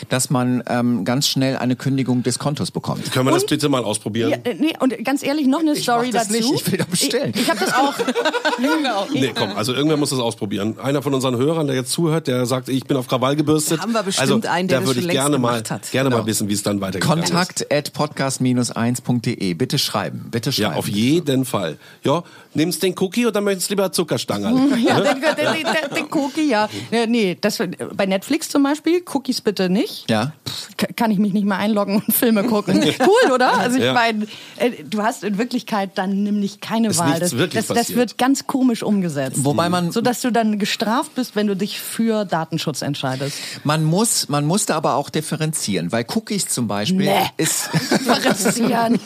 dass 0.09 0.29
man 0.29 0.63
ähm, 0.67 1.05
ganz 1.05 1.27
schnell 1.27 1.57
eine 1.57 1.75
Kündigung 1.75 2.23
des 2.23 2.39
Kontos 2.39 2.71
bekommt. 2.71 3.11
Können 3.11 3.25
wir 3.25 3.33
das 3.33 3.45
bitte 3.45 3.69
mal 3.69 3.83
ausprobieren? 3.83 4.31
Ja, 4.31 4.37
äh, 4.51 4.55
nee, 4.55 4.73
und 4.79 5.03
ganz 5.03 5.23
ehrlich, 5.23 5.47
noch 5.47 5.59
eine 5.59 5.73
Ich 5.73 5.83
Story 5.83 6.07
mach 6.07 6.19
das 6.19 6.27
dazu. 6.29 6.53
nicht, 6.53 6.61
ich 6.67 6.71
will 6.71 6.79
da 6.79 6.85
bestellen. 6.85 7.31
Ich, 7.35 7.41
ich 7.41 7.49
habe 7.49 7.59
das 7.59 7.73
auch. 7.73 7.93
genau. 8.57 8.96
Nee, 9.13 9.31
komm, 9.35 9.51
also 9.55 9.73
irgendwer 9.73 9.97
muss 9.97 10.09
das 10.09 10.19
ausprobieren. 10.19 10.79
Einer 10.79 11.01
von 11.01 11.13
unseren 11.13 11.37
Hörern, 11.37 11.67
der 11.67 11.75
jetzt 11.75 11.91
zuhört, 11.91 12.27
der 12.27 12.45
sagt, 12.45 12.69
ich 12.69 12.85
bin 12.85 12.97
auf 12.97 13.07
Krawall 13.07 13.35
gebürstet. 13.35 13.79
Da 13.79 13.83
haben 13.83 13.93
wir 13.93 14.03
bestimmt 14.03 14.31
also, 14.31 14.47
einen, 14.49 14.67
der 14.67 14.81
da 14.81 14.87
würde 14.87 14.99
ich 14.99 15.09
gerne 15.09 15.37
mal, 15.37 15.57
hat. 15.57 15.91
gerne 15.91 16.09
Genau. 16.09 16.21
mal 16.21 16.25
wissen, 16.27 16.49
wie 16.49 16.53
es 16.53 16.63
dann 16.63 16.81
weitergegangen 16.81 17.23
ist. 17.23 17.29
Kontakt 17.31 17.71
at 17.71 17.93
podcast-1.de. 17.93 19.53
Bitte 19.53 19.79
schreiben, 19.79 20.27
bitte 20.31 20.51
schreiben. 20.51 20.71
Ja, 20.73 20.77
auf 20.77 20.87
jeden 20.87 21.45
Fall. 21.45 21.77
Ja, 22.03 22.23
nimmst 22.57 22.83
den 22.83 22.93
Cookie 22.99 23.25
oder 23.25 23.39
möchtest 23.41 23.69
lieber 23.69 23.91
Zuckerstangerl? 23.91 24.55
Ja, 24.77 24.99
den, 25.13 25.21
den, 25.21 25.95
den, 25.95 26.05
Cookie, 26.11 26.49
ja. 26.49 26.67
Äh, 26.91 27.07
Nee, 27.07 27.37
das, 27.39 27.59
bei 27.95 28.05
Netflix 28.05 28.49
zum 28.49 28.63
Beispiel, 28.63 29.01
Cookies 29.13 29.41
bitte 29.41 29.69
nicht. 29.69 30.09
Ja. 30.09 30.33
K- 30.77 30.87
Kann 30.95 31.11
ich 31.11 31.19
mich 31.19 31.33
nicht 31.33 31.45
mehr 31.45 31.57
einloggen 31.57 32.01
und 32.05 32.13
Filme 32.13 32.43
gucken. 32.43 32.83
Cool, 32.99 33.31
oder? 33.31 33.57
Also 33.57 33.77
ich 33.77 33.83
Ja. 33.85 33.93
meine, 33.93 34.25
äh, 34.57 34.71
du 34.83 35.01
hast 35.03 35.23
in 35.23 35.37
Wirklichkeit 35.37 35.91
dann 35.95 36.23
nämlich 36.23 36.59
keine 36.59 36.89
Ist 36.89 36.97
Wahl. 36.99 37.19
Das, 37.19 37.33
das, 37.53 37.67
das 37.67 37.95
wird 37.95 38.17
ganz 38.17 38.47
komisch 38.47 38.83
umgesetzt. 38.83 39.37
Wobei 39.43 39.69
man- 39.69 39.91
So 39.91 40.01
dass 40.01 40.21
du 40.21 40.31
dann 40.31 40.59
gestraft 40.59 41.15
bist, 41.15 41.35
wenn 41.35 41.47
du 41.47 41.55
dich 41.55 41.79
für 41.79 42.25
Datenschutz 42.25 42.81
entscheidest. 42.81 43.37
Man 43.63 43.83
muss, 43.83 44.29
man 44.29 44.45
musste 44.45 44.75
aber 44.75 44.95
auch 44.95 45.09
differenzieren, 45.09 45.91
weil 45.91 46.05
Cookies 46.15 46.47
zum 46.47 46.67
Beispiel 46.67 47.05
Nee. 47.07 47.25
ist, 47.37 47.69
Differenzieren. 47.91 48.99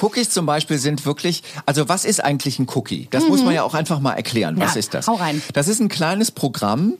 Cookies 0.00 0.30
zum 0.30 0.46
Beispiel 0.46 0.78
sind 0.78 1.04
wirklich, 1.06 1.42
also 1.66 1.88
was 1.88 2.04
ist 2.04 2.22
eigentlich 2.24 2.47
ein 2.58 2.66
Cookie? 2.74 3.08
Das 3.10 3.26
muss 3.28 3.42
man 3.44 3.52
ja 3.54 3.62
auch 3.64 3.74
einfach 3.74 4.00
mal 4.00 4.12
erklären. 4.14 4.56
Was 4.58 4.74
Ja, 4.74 4.78
ist 4.78 4.94
das? 4.94 5.06
hau 5.08 5.14
rein. 5.14 5.42
Das 5.52 5.68
ist 5.68 5.80
ein 5.80 5.88
kleines 5.88 6.30
Programm, 6.30 6.94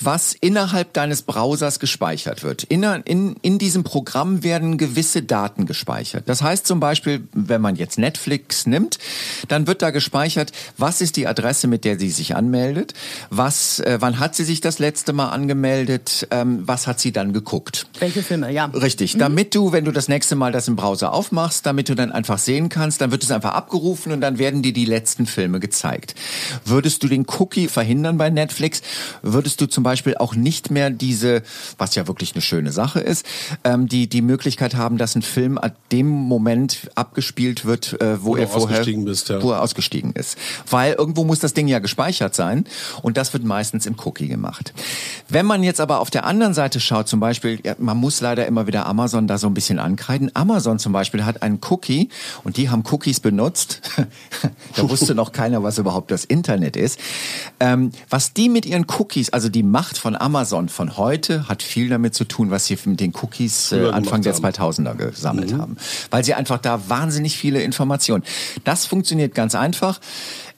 was 0.00 0.32
innerhalb 0.40 0.92
deines 0.92 1.22
Browsers 1.22 1.80
gespeichert 1.80 2.42
wird. 2.42 2.62
In, 2.62 2.82
in, 2.82 3.36
in 3.42 3.58
diesem 3.58 3.82
Programm 3.84 4.42
werden 4.44 4.78
gewisse 4.78 5.22
Daten 5.22 5.66
gespeichert. 5.66 6.28
Das 6.28 6.42
heißt 6.42 6.66
zum 6.66 6.78
Beispiel, 6.80 7.26
wenn 7.32 7.60
man 7.60 7.76
jetzt 7.76 7.98
Netflix 7.98 8.66
nimmt, 8.66 8.98
dann 9.48 9.66
wird 9.66 9.82
da 9.82 9.90
gespeichert, 9.90 10.52
was 10.78 11.00
ist 11.00 11.16
die 11.16 11.26
Adresse, 11.26 11.66
mit 11.66 11.84
der 11.84 11.98
sie 11.98 12.10
sich 12.10 12.36
anmeldet, 12.36 12.94
was, 13.30 13.80
äh, 13.80 13.98
wann 14.00 14.18
hat 14.20 14.34
sie 14.36 14.44
sich 14.44 14.60
das 14.60 14.78
letzte 14.78 15.12
Mal 15.12 15.30
angemeldet, 15.30 16.28
ähm, 16.30 16.62
was 16.66 16.86
hat 16.86 17.00
sie 17.00 17.10
dann 17.12 17.32
geguckt. 17.32 17.86
Welche 17.98 18.22
Filme, 18.22 18.52
ja. 18.52 18.66
Richtig, 18.66 19.16
damit 19.18 19.54
du, 19.54 19.72
wenn 19.72 19.84
du 19.84 19.90
das 19.92 20.08
nächste 20.08 20.36
Mal 20.36 20.52
das 20.52 20.68
im 20.68 20.76
Browser 20.76 21.12
aufmachst, 21.12 21.66
damit 21.66 21.88
du 21.88 21.94
dann 21.94 22.12
einfach 22.12 22.38
sehen 22.38 22.68
kannst, 22.68 23.00
dann 23.00 23.10
wird 23.10 23.22
es 23.24 23.30
einfach 23.30 23.54
abgerufen 23.54 24.12
und 24.12 24.20
dann 24.20 24.38
werden 24.38 24.62
dir 24.62 24.72
die 24.72 24.84
letzten 24.94 25.26
Filme 25.26 25.58
gezeigt. 25.58 26.14
Würdest 26.64 27.02
du 27.02 27.08
den 27.08 27.26
Cookie 27.38 27.66
verhindern 27.66 28.16
bei 28.16 28.30
Netflix, 28.30 28.80
würdest 29.22 29.60
du 29.60 29.66
zum 29.66 29.82
Beispiel 29.82 30.16
auch 30.16 30.36
nicht 30.36 30.70
mehr 30.70 30.90
diese, 30.90 31.42
was 31.78 31.96
ja 31.96 32.06
wirklich 32.06 32.34
eine 32.34 32.42
schöne 32.42 32.70
Sache 32.70 33.00
ist, 33.00 33.26
ähm, 33.64 33.88
die 33.88 34.08
die 34.08 34.22
Möglichkeit 34.22 34.76
haben, 34.76 34.96
dass 34.96 35.16
ein 35.16 35.22
Film 35.22 35.58
an 35.58 35.72
dem 35.90 36.06
Moment 36.08 36.90
abgespielt 36.94 37.64
wird, 37.64 38.00
äh, 38.00 38.22
wo, 38.22 38.30
Wo 38.30 38.36
er 38.36 38.46
vorher, 38.46 38.68
ausgestiegen 38.70 39.04
bist, 39.04 39.28
ja. 39.30 39.42
wo 39.42 39.50
er 39.50 39.62
ausgestiegen 39.62 40.12
ist. 40.12 40.38
Weil 40.70 40.92
irgendwo 40.94 41.24
muss 41.24 41.40
das 41.40 41.54
Ding 41.54 41.66
ja 41.66 41.80
gespeichert 41.80 42.36
sein 42.36 42.64
und 43.02 43.16
das 43.16 43.32
wird 43.32 43.42
meistens 43.42 43.86
im 43.86 43.96
Cookie 44.04 44.28
gemacht. 44.28 44.72
Wenn 45.28 45.46
man 45.46 45.64
jetzt 45.64 45.80
aber 45.80 45.98
auf 45.98 46.10
der 46.10 46.24
anderen 46.24 46.54
Seite 46.54 46.78
schaut, 46.78 47.08
zum 47.08 47.18
Beispiel, 47.18 47.58
ja, 47.64 47.74
man 47.78 47.96
muss 47.96 48.20
leider 48.20 48.46
immer 48.46 48.68
wieder 48.68 48.86
Amazon 48.86 49.26
da 49.26 49.38
so 49.38 49.48
ein 49.48 49.54
bisschen 49.54 49.80
ankreiden. 49.80 50.30
Amazon 50.34 50.78
zum 50.78 50.92
Beispiel 50.92 51.24
hat 51.24 51.42
einen 51.42 51.58
Cookie 51.68 52.10
und 52.44 52.56
die 52.56 52.70
haben 52.70 52.84
Cookies 52.92 53.18
benutzt. 53.18 53.82
da 54.76 54.88
wusste 54.88 55.14
noch 55.14 55.32
keiner, 55.32 55.62
was 55.62 55.78
überhaupt 55.78 56.10
das 56.10 56.24
Internet 56.24 56.76
ist. 56.76 56.98
Ähm, 57.60 57.92
was 58.08 58.32
die 58.32 58.48
mit 58.48 58.66
ihren 58.66 58.86
Cookies, 58.98 59.30
also 59.30 59.48
die 59.48 59.62
Macht 59.62 59.98
von 59.98 60.16
Amazon 60.16 60.68
von 60.68 60.96
heute, 60.96 61.48
hat 61.48 61.62
viel 61.62 61.88
damit 61.88 62.14
zu 62.14 62.24
tun, 62.24 62.50
was 62.50 62.66
sie 62.66 62.78
mit 62.84 63.00
den 63.00 63.12
Cookies 63.14 63.72
äh, 63.72 63.88
Anfang 63.90 64.22
der 64.22 64.32
gemacht 64.32 64.56
2000er 64.58 64.94
gesammelt 64.94 65.54
haben. 65.54 65.76
Weil 66.10 66.24
sie 66.24 66.34
einfach 66.34 66.58
da 66.58 66.88
wahnsinnig 66.88 67.36
viele 67.36 67.62
Informationen. 67.62 68.24
Das 68.64 68.86
funktioniert 68.86 69.34
ganz 69.34 69.54
einfach. 69.54 70.00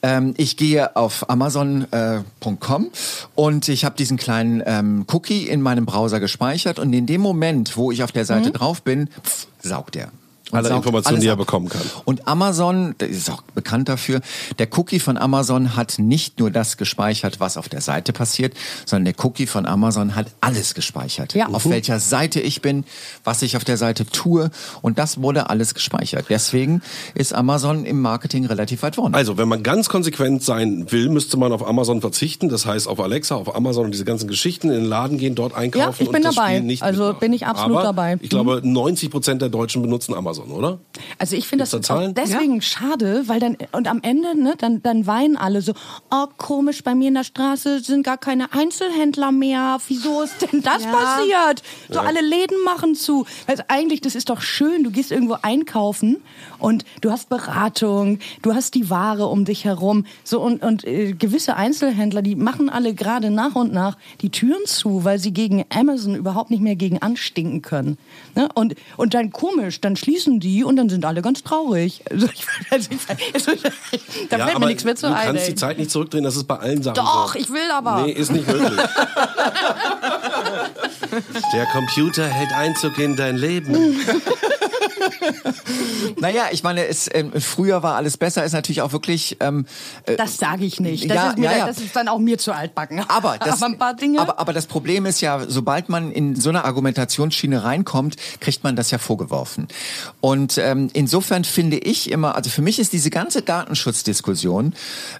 Ähm, 0.03 0.35
ich 0.37 0.57
gehe 0.57 0.97
auf 0.97 1.29
Amazon.com 1.31 2.91
und 3.35 3.69
ich 3.69 3.85
habe 3.85 3.97
diesen 3.97 4.17
kleinen 4.17 4.63
ähm, 4.67 5.05
Cookie 5.13 5.49
in 5.49 5.61
meinem 5.61 5.87
Browser 5.87 6.21
gespeichert 6.21 6.79
und 6.79 6.93
in 6.93 7.07
dem 7.07 7.21
Moment, 7.21 7.77
wo 7.77 7.91
ich 7.91 8.03
auf 8.03 8.13
der 8.13 8.25
Seite 8.25 8.51
drauf 8.51 8.83
bin, 8.83 9.09
pff, 9.25 9.47
saugt 9.63 9.97
er. 9.97 10.11
Alle 10.53 10.69
Informationen, 10.71 11.21
die 11.21 11.27
er 11.27 11.33
ab. 11.33 11.39
bekommen 11.39 11.69
kann. 11.69 11.83
Und 12.05 12.29
Amazon, 12.29 12.95
das 12.99 13.09
ist 13.11 13.31
auch 13.31 13.43
bekannt 13.55 13.89
dafür, 13.89 14.21
der 14.59 14.69
Cookie 14.79 15.01
von 15.01 15.17
Amazon 15.19 15.77
hat 15.77 15.99
nicht 15.99 16.39
nur 16.39 16.51
das 16.51 16.77
gespeichert, 16.77 17.41
was 17.41 17.57
auf 17.57 17.69
der 17.69 17.81
Seite 17.81 18.13
passiert, 18.13 18.55
sondern 18.85 19.07
der 19.15 19.25
Cookie 19.25 19.47
von 19.47 19.67
Amazon 19.67 20.15
hat 20.15 20.27
alles 20.41 20.75
gespeichert. 20.75 21.35
Ja. 21.35 21.49
Auf 21.49 21.69
welcher 21.69 21.99
Seite 21.99 22.41
ich 22.41 22.63
bin, 22.63 22.85
was 23.25 23.43
ich 23.43 23.57
auf 23.57 23.65
der 23.65 23.77
Seite 23.77 24.07
tue 24.07 24.51
und 24.83 24.99
das 24.99 25.21
wurde 25.21 25.51
alles 25.51 25.75
gespeichert. 25.75 26.27
Deswegen 26.29 26.81
ist 27.15 27.35
Amazon 27.35 27.85
im 27.85 28.01
Marketing 28.01 28.47
relativ 28.47 28.83
weit 28.83 28.97
vorne. 28.97 29.17
Also, 29.17 29.37
wenn 29.39 29.49
man 29.49 29.63
ganz 29.63 29.89
konsequent 29.89 30.43
sein 30.45 30.87
will, 30.93 31.09
müsste 31.09 31.37
man 31.37 31.53
auf 31.53 31.67
Amazon 31.67 32.01
verzichten. 32.01 32.49
Das 32.49 32.67
heißt, 32.67 32.87
auf 32.87 33.01
Alexa, 33.01 33.35
auf 33.35 33.55
Amazon 33.57 33.87
und 33.87 33.91
diese 33.93 34.05
ganzen 34.05 34.29
Geschichten 34.29 34.69
in 34.69 34.75
den 34.83 34.85
Laden 34.85 35.19
gehen, 35.19 35.35
dort 35.35 35.55
einkaufen. 35.55 35.87
Ja, 35.89 35.91
ich 35.99 36.07
bin 36.07 36.17
und 36.19 36.25
das 36.25 36.35
dabei. 36.37 36.49
Spiel 36.57 36.63
nicht 36.63 36.83
Also 36.83 37.03
mitmachen. 37.05 37.21
bin 37.21 37.33
ich 37.33 37.47
absolut 37.47 37.77
Aber 37.79 37.83
dabei. 37.85 38.19
Ich 38.21 38.31
glaube, 38.31 38.61
90 38.63 39.11
Prozent 39.11 39.43
der 39.43 39.49
Deutschen 39.49 39.83
benutzen 39.83 40.15
Amazon, 40.15 40.36
oder? 40.45 40.79
Also 41.19 41.37
ich 41.37 41.47
finde 41.47 41.63
das 41.63 41.71
Gibt's 41.73 41.89
da 41.89 41.95
auch 41.95 41.99
Zahlen? 41.99 42.15
deswegen 42.15 42.63
schade, 42.63 43.25
weil 43.27 43.41
dann 43.41 43.57
und 43.73 43.89
am 43.89 44.01
Ende 44.03 44.37
ne, 44.41 44.55
dann 44.59 44.83
dann 44.83 45.07
weinen 45.07 45.37
alle 45.37 45.63
so, 45.63 45.73
oh 46.11 46.27
komisch, 46.37 46.83
bei 46.83 46.95
mir 46.95 47.09
in 47.09 47.15
der 47.15 47.25
Straße 47.25 47.81
sind 47.81 48.03
gar 48.03 48.19
keine 48.19 48.53
Einzelhändler 48.53 49.33
mehr. 49.33 49.79
Wieso 49.89 50.23
ist 50.23 50.41
denn 50.43 50.63
das 50.63 50.85
Ja. 50.85 50.93
passiert? 50.93 51.63
So 51.89 52.01
alle 52.01 52.21
Läden 52.21 52.57
machen 52.65 52.95
zu. 52.95 53.27
Also 53.47 53.63
eigentlich 53.69 54.01
das 54.01 54.15
ist 54.15 54.31
doch 54.31 54.41
schön, 54.41 54.85
du 54.85 54.91
gehst 54.91 55.13
irgendwo 55.13 55.37
einkaufen 55.43 56.19
und 56.59 56.85
du 57.01 57.11
hast 57.11 57.29
Beratung, 57.29 58.19
du 58.43 58.55
hast 58.55 58.75
die 58.75 58.91
Ware 58.91 59.27
um 59.27 59.45
dich 59.45 59.65
herum. 59.65 60.07
So 60.25 60.41
und 60.41 60.63
und 60.63 60.85
äh, 60.85 61.13
gewisse 61.13 61.57
Einzelhändler, 61.57 62.23
die 62.23 62.35
machen 62.37 62.69
alle 62.69 62.95
gerade 62.95 63.31
nach 63.31 63.55
und 63.55 63.73
nach 63.73 63.97
die 64.21 64.31
Türen 64.31 64.65
zu, 64.67 65.05
weil 65.05 65.19
sie 65.19 65.33
gegen 65.33 65.65
Amazon 65.71 66.15
überhaupt 66.15 66.51
nicht 66.51 66.63
mehr 66.63 66.77
gegen 66.77 67.01
anstinken 67.03 67.63
können. 67.63 67.99
Ne? 68.35 68.49
Und 68.55 68.75
und 68.97 69.15
dann 69.15 69.31
komisch, 69.31 69.81
dann 69.81 69.97
schließen 69.97 70.26
die 70.27 70.65
und 70.65 70.77
dann 70.77 70.89
sind 70.89 71.05
alle 71.05 71.23
ganz 71.23 71.43
traurig. 71.43 72.03
Also 72.11 72.27
ich, 72.33 72.47
also 72.71 72.89
ich, 72.91 72.99
also, 73.35 73.53
da 74.31 74.47
fällt 74.47 74.59
mir 74.59 74.67
nichts 74.67 74.85
mehr 74.85 74.97
zu 74.97 75.07
du 75.09 75.15
ein. 75.15 75.27
kannst 75.27 75.45
ey. 75.45 75.51
die 75.51 75.55
Zeit 75.55 75.79
nicht 75.79 75.91
zurückdrehen, 75.91 76.25
das 76.25 76.37
ist 76.37 76.45
bei 76.45 76.57
allen 76.59 76.83
Sachen 76.83 76.97
Doch, 76.97 77.33
so. 77.33 77.39
ich 77.39 77.51
will 77.51 77.71
aber. 77.73 78.03
Nee, 78.03 78.13
ist 78.13 78.33
nicht 78.33 78.47
möglich. 78.47 78.73
Der 81.53 81.67
Computer 81.67 82.27
hält 82.27 82.53
Einzug 82.53 82.99
in 82.99 83.17
dein 83.17 83.37
Leben. 83.37 83.75
Naja, 86.21 86.45
ich 86.51 86.63
meine, 86.63 86.87
es, 86.87 87.09
ähm, 87.13 87.33
früher 87.41 87.83
war 87.83 87.97
alles 87.97 88.17
besser, 88.17 88.45
ist 88.45 88.53
natürlich 88.53 88.83
auch 88.83 88.93
wirklich. 88.93 89.37
Ähm, 89.41 89.67
äh, 90.05 90.17
Das 90.17 90.37
sage 90.37 90.65
ich 90.65 90.81
nicht. 90.81 91.11
Das, 91.11 91.17
Ja, 91.17 91.31
ist 91.31 91.39
mir, 91.39 91.45
ja, 91.45 91.59
ja. 91.59 91.67
das 91.67 91.79
ist 91.79 91.95
dann 91.95 92.09
auch 92.09 92.19
mir 92.19 92.39
zu 92.39 92.53
altbacken. 92.53 93.05
Aber, 93.09 93.39
das, 93.45 93.63
aber 93.63 93.73
ein 93.73 93.79
paar 93.79 93.95
Dinge. 93.95 94.21
Aber, 94.21 94.39
aber 94.39 94.53
das 94.53 94.67
Problem 94.67 95.07
ist 95.07 95.21
ja, 95.21 95.45
sobald 95.49 95.89
man 95.89 96.11
in 96.11 96.37
so 96.37 96.49
eine 96.49 96.65
Argumentationsschiene 96.65 97.65
reinkommt, 97.65 98.17
kriegt 98.41 98.65
man 98.65 98.77
das 98.77 98.91
ja 98.91 98.99
vorgeworfen. 98.99 99.69
Und 100.21 100.59
ähm, 100.59 100.91
insofern 100.93 101.45
finde 101.45 101.79
ich 101.79 102.11
immer, 102.11 102.35
also 102.35 102.51
für 102.51 102.63
mich 102.63 102.79
ist 102.79 102.93
diese 102.93 103.11
ganze 103.11 103.43
Datenschutzdiskussion 103.43 104.75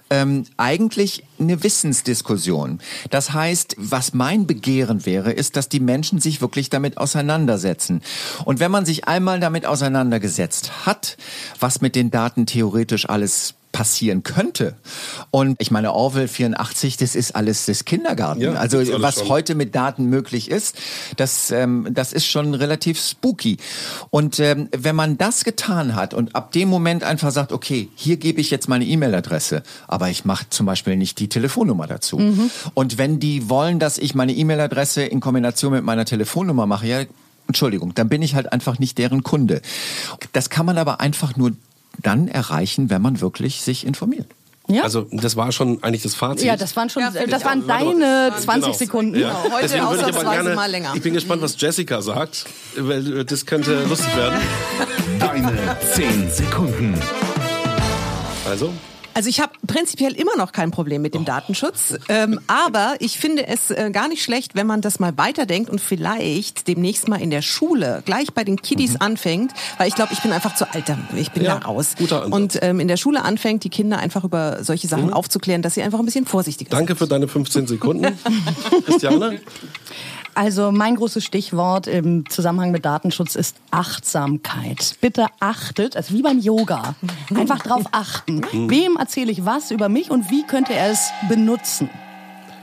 ähm, 0.09 0.45
eigentlich 0.57 1.23
eine 1.39 1.63
Wissensdiskussion. 1.63 2.79
Das 3.09 3.33
heißt, 3.33 3.75
was 3.77 4.13
mein 4.13 4.47
Begehren 4.47 5.05
wäre, 5.05 5.31
ist, 5.31 5.55
dass 5.55 5.69
die 5.69 5.79
Menschen 5.79 6.19
sich 6.19 6.41
wirklich 6.41 6.69
damit 6.69 6.97
auseinandersetzen. 6.97 8.01
Und 8.45 8.59
wenn 8.59 8.71
man 8.71 8.85
sich 8.85 9.07
einmal 9.07 9.39
damit 9.39 9.65
auseinandergesetzt 9.97 10.85
hat, 10.85 11.17
was 11.59 11.81
mit 11.81 11.95
den 11.95 12.11
Daten 12.11 12.45
theoretisch 12.45 13.09
alles 13.09 13.55
passieren 13.73 14.23
könnte. 14.23 14.75
Und 15.29 15.57
ich 15.59 15.71
meine, 15.71 15.93
Orwell 15.93 16.27
84, 16.27 16.97
das 16.97 17.15
ist 17.15 17.35
alles 17.35 17.65
das 17.65 17.85
Kindergarten. 17.85 18.41
Ja, 18.41 18.53
also 18.53 18.79
was 19.01 19.19
schon. 19.19 19.29
heute 19.29 19.55
mit 19.55 19.75
Daten 19.75 20.05
möglich 20.05 20.49
ist, 20.49 20.77
das, 21.17 21.51
ähm, 21.51 21.87
das 21.91 22.13
ist 22.13 22.25
schon 22.25 22.55
relativ 22.55 22.99
spooky. 22.99 23.57
Und 24.09 24.39
ähm, 24.39 24.69
wenn 24.75 24.95
man 24.95 25.17
das 25.17 25.43
getan 25.43 25.95
hat 25.95 26.13
und 26.13 26.35
ab 26.35 26.53
dem 26.53 26.69
Moment 26.69 27.03
einfach 27.03 27.31
sagt, 27.31 27.51
okay, 27.51 27.89
hier 27.95 28.17
gebe 28.17 28.41
ich 28.41 28.49
jetzt 28.49 28.67
meine 28.67 28.85
E-Mail-Adresse, 28.85 29.61
aber 29.87 30.09
ich 30.09 30.25
mache 30.25 30.45
zum 30.49 30.65
Beispiel 30.65 30.95
nicht 30.95 31.19
die 31.19 31.27
Telefonnummer 31.27 31.85
dazu. 31.87 32.17
Und 32.73 32.97
wenn 32.97 33.19
die 33.19 33.49
wollen, 33.49 33.79
dass 33.79 33.97
ich 33.99 34.15
meine 34.15 34.33
E-Mail-Adresse 34.33 35.03
in 35.03 35.19
Kombination 35.19 35.73
mit 35.73 35.83
meiner 35.83 36.05
Telefonnummer 36.05 36.65
mache, 36.65 36.87
ja, 36.87 37.03
Entschuldigung, 37.47 37.93
dann 37.95 38.09
bin 38.09 38.21
ich 38.21 38.35
halt 38.35 38.51
einfach 38.53 38.77
nicht 38.79 38.97
deren 38.97 39.23
Kunde. 39.23 39.61
Das 40.33 40.49
kann 40.49 40.65
man 40.65 40.77
aber 40.77 40.99
einfach 41.01 41.35
nur 41.37 41.51
dann 42.01 42.27
erreichen, 42.27 42.89
wenn 42.89 43.01
man 43.01 43.21
wirklich 43.21 43.61
sich 43.61 43.85
informiert. 43.85 44.27
ja? 44.67 44.83
Also, 44.83 45.07
das 45.11 45.35
war 45.35 45.51
schon 45.51 45.81
eigentlich 45.83 46.03
das 46.03 46.13
Fazit. 46.13 46.45
ja, 46.45 46.55
das 46.57 46.75
waren 46.75 46.89
schon, 46.89 47.01
Ja, 47.01 47.11
das 47.11 47.43
waren 47.45 47.63
auch. 47.63 47.67
deine 47.67 48.29
Genau. 48.31 48.39
20 48.39 48.73
Sekunden. 48.75 49.19
Ja. 49.19 49.33
Heute 49.43 49.53
Deswegen 49.63 49.83
würde 49.85 49.95
ich 49.95 50.03
aber 50.03 50.09
ausnahmsweise 50.09 50.41
gerne, 50.43 50.55
mal 50.55 50.69
länger. 50.69 50.91
Ich 50.95 51.01
bin 51.01 51.13
gespannt, 51.13 51.41
was 51.41 51.59
Jessica 51.59 52.01
sagt, 52.01 52.45
weil 52.77 53.19
äh, 53.19 53.25
das 53.25 53.45
könnte 53.45 53.83
lustig 53.85 54.15
werden. 54.15 54.39
Deine 55.19 55.77
10 55.93 56.29
Sekunden. 56.31 56.95
Also, 58.47 58.71
Also 59.17 59.29
ich 59.29 59.39
habe 59.39 59.51
prinzipiell 59.65 60.13
immer 60.13 60.35
noch 60.37 60.51
kein 60.51 60.69
Problem 60.69 61.01
mit 61.01 61.15
dem 61.15 61.25
Datenschutz, 61.25 61.95
ähm, 62.07 62.39
aber 62.45 62.97
ich 62.99 63.17
finde 63.17 63.47
es 63.47 63.71
äh, 63.71 63.89
gar 63.91 64.07
nicht 64.07 64.21
schlecht, 64.21 64.53
wenn 64.53 64.67
man 64.67 64.81
das 64.81 64.99
mal 64.99 65.17
weiterdenkt 65.17 65.71
und 65.71 65.81
vielleicht 65.81 66.67
demnächst 66.67 67.07
mal 67.07 67.19
in 67.19 67.31
der 67.31 67.41
Schule 67.41 68.03
gleich 68.05 68.31
bei 68.35 68.43
den 68.43 68.61
Kiddies 68.61 68.97
anfängt, 68.97 69.53
weil 69.79 69.87
ich 69.87 69.95
glaube, 69.95 70.13
ich 70.13 70.21
bin 70.21 70.31
einfach 70.31 70.53
zu 70.53 70.71
alt, 70.71 70.83
ich 71.15 71.31
bin 71.31 71.43
Ja, 71.43 71.57
da 71.57 71.65
raus. 71.65 71.95
guter 71.97 72.25
Ansatz. 72.25 72.35
Und 72.39 72.59
ähm, 72.61 72.79
in 72.79 72.87
der 72.87 72.97
Schule 72.97 73.23
anfängt, 73.23 73.63
die 73.63 73.71
Kinder 73.71 73.97
einfach 73.97 74.23
über 74.23 74.63
solche 74.63 74.87
Sachen 74.87 75.11
aufzuklären, 75.11 75.63
dass 75.63 75.73
sie 75.73 75.81
einfach 75.81 75.97
ein 75.97 76.05
bisschen 76.05 76.27
vorsichtiger 76.27 76.69
Danke 76.69 76.95
für 76.95 77.07
deine 77.07 77.27
15 77.27 77.65
Sekunden. 77.65 78.19
Christiane? 78.85 79.39
Also 80.37 80.71
mein 80.71 80.97
großes 80.97 81.25
Stichwort 81.25 81.87
im 81.87 82.29
Zusammenhang 82.29 82.69
mit 82.69 82.85
Datenschutz 82.85 83.33
ist 83.33 83.55
Achtsamkeit. 83.71 84.95
Bitte 85.01 85.25
achtet, 85.39 85.97
also 85.97 86.13
wie 86.13 86.21
beim 86.21 86.37
Yoga, 86.37 86.93
einfach 87.33 87.63
drauf 87.63 87.85
achten. 87.91 88.43
Wem 88.53 88.97
erzähle 88.97 89.31
ich 89.31 89.45
was 89.45 89.71
über 89.71 89.89
mich 89.89 90.11
und 90.11 90.29
wie 90.29 90.45
könnte 90.45 90.75
er 90.75 90.91
es 90.91 91.09
benutzen? 91.27 91.89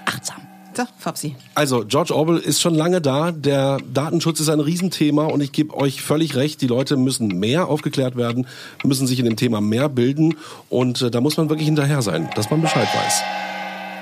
Achtsam. 0.05 0.37
So, 0.73 0.85
Fabsi. 0.99 1.35
Also, 1.57 1.85
George 1.85 2.15
Orwell 2.15 2.39
ist 2.39 2.61
schon 2.61 2.77
lange 2.77 3.01
da. 3.01 3.33
Der 3.33 3.79
Datenschutz 3.93 4.39
ist 4.39 4.51
ein 4.51 4.61
Riesenthema 4.61 5.25
und 5.25 5.41
ich 5.41 5.51
gebe 5.51 5.77
euch 5.77 6.01
völlig 6.01 6.37
recht. 6.37 6.61
Die 6.61 6.69
Leute 6.69 6.97
müssen 6.97 7.27
mehr 7.27 7.67
aufgeklärt 7.67 8.15
werden, 8.15 8.47
müssen 8.85 9.09
sich 9.09 9.19
in 9.19 9.25
dem 9.25 9.35
Thema 9.35 9.61
mehr 9.61 9.89
bilden 9.89 10.37
und 10.69 11.03
äh, 11.03 11.11
da 11.11 11.21
muss 11.21 11.37
man 11.37 11.49
wirklich 11.49 11.67
hinterher 11.67 12.03
sein, 12.03 12.31
dass 12.37 12.51
man 12.51 12.63
Bescheid 12.63 12.87
weiß. 12.87 13.23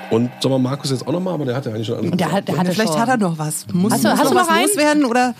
Und 0.09 0.29
soll 0.41 0.51
man 0.51 0.61
Markus 0.61 0.91
jetzt 0.91 1.07
auch 1.07 1.11
nochmal, 1.11 1.33
aber 1.33 1.45
der 1.45 1.55
hat 1.55 1.65
ja 1.65 1.71
eigentlich 1.73 1.87
schon 1.87 1.99
Und 1.99 2.19
der, 2.19 2.31
hat- 2.31 2.47
der 2.47 2.57
hatte 2.57 2.71
Vielleicht 2.71 2.91
schon. 2.93 3.01
hat 3.01 3.09
er 3.09 3.17
noch 3.17 3.37
was. 3.37 3.65
Muss, 3.73 3.93
Hast 3.93 4.03
du- 4.03 4.09
muss 4.09 4.19
hast 4.19 4.31
du 4.31 4.35
was 4.35 4.47
noch 4.47 4.53
einen? 4.55 4.67
loswerden 4.67 5.05
oder? 5.05 5.33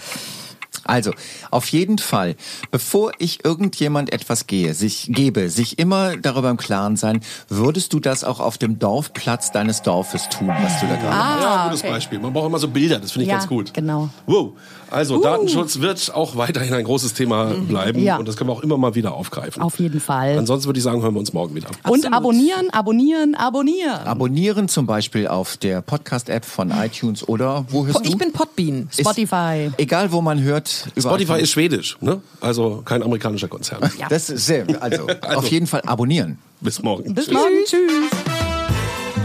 Also, 0.86 1.12
auf 1.52 1.68
jeden 1.70 1.98
Fall, 1.98 2.36
bevor 2.72 3.12
ich 3.20 3.44
irgendjemand 3.46 4.12
etwas 4.14 4.48
gehe, 4.48 4.74
sich 4.74 5.08
gebe, 5.10 5.50
sich 5.50 5.80
immer 5.80 6.18
darüber 6.18 6.50
im 6.50 6.58
Klaren 6.58 6.96
sein, 6.98 7.22
würdest 7.50 7.94
du 7.94 8.00
das 8.00 8.24
auch 8.24 8.40
auf 8.40 8.58
dem 8.58 8.80
Dorfplatz 8.80 9.52
deines 9.52 9.82
Dorfes 9.82 10.30
tun, 10.30 10.48
was 10.50 10.80
du 10.80 10.88
da 10.88 10.96
gerade 10.96 11.16
machst? 11.16 11.44
Ja, 11.44 11.64
gutes 11.68 11.80
okay. 11.82 11.90
Beispiel. 11.92 12.20
Man 12.20 12.34
braucht 12.34 12.48
immer 12.48 12.60
so 12.60 12.68
Bilder, 12.68 13.00
das 13.00 13.12
finde 13.12 13.24
ich 13.24 13.30
Ja, 13.30 13.38
ganz 13.38 13.48
gut. 13.48 13.74
genau. 13.74 14.10
Wow. 14.26 14.52
Also 14.92 15.20
Datenschutz 15.24 15.80
wird 15.80 16.14
auch 16.14 16.36
weiterhin 16.36 16.74
ein 16.76 16.84
großes 16.84 17.14
Thema 17.16 17.46
bleiben 17.46 18.04
Ja. 18.04 18.18
und 18.18 18.28
das 18.28 18.38
können 18.38 18.50
wir 18.50 18.54
auch 18.54 18.62
immer 18.62 18.78
mal 18.78 18.94
wieder 18.94 19.14
aufgreifen. 19.16 19.62
Auf 19.64 19.80
jeden 19.80 20.00
Fall. 20.00 20.38
Ansonsten 20.38 20.68
würde 20.68 20.78
ich 20.78 20.84
sagen, 20.84 21.02
hören 21.02 21.16
wir 21.16 21.20
uns 21.20 21.34
morgen 21.34 21.56
wieder. 21.56 21.70
Und 21.90 22.14
abonnieren, 22.14 22.70
abonnieren, 22.72 23.34
abonnieren. 23.34 24.06
Abonnieren 24.06 24.68
zum 24.68 24.86
Beispiel 24.86 25.28
auf 25.28 25.58
der 25.58 25.82
Podcast-App 25.82 26.46
von 26.46 26.70
iTunes 26.72 27.28
oder 27.28 27.66
wo 27.70 27.88
hörst 27.88 28.06
du? 28.06 28.10
Ich 28.10 28.18
bin 28.18 28.32
Podbean. 28.34 28.88
Ist- 28.92 29.00
Spotify. 29.00 29.72
Egal, 29.78 30.12
wo 30.12 30.22
man 30.22 30.42
hört. 30.42 30.73
Überall. 30.96 31.20
Spotify 31.20 31.42
ist 31.42 31.52
schwedisch, 31.52 31.98
ne? 32.02 32.22
Also 32.42 32.82
kein 32.86 33.04
amerikanischer 33.04 33.48
Konzern. 33.48 33.82
Das 34.10 34.30
ist 34.30 34.46
sehr, 34.46 34.66
also, 34.82 35.08
auf 35.22 35.48
jeden 35.48 35.68
Fall 35.68 35.82
abonnieren. 35.86 36.38
Bis 36.62 36.82
morgen. 36.82 37.14
Bis 37.14 37.30
morgen. 37.32 37.64
Tschüss. 37.66 38.12